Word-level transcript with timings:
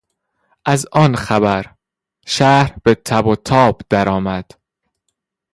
از 0.65 0.87
آن 0.91 1.15
خبر، 1.15 1.75
شهر 2.25 2.73
به 2.83 2.95
تب 2.95 3.27
و 3.27 3.35
تاب 3.35 3.81
درآمد. 3.89 4.51